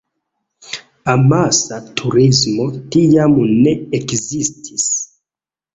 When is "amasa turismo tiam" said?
1.15-3.39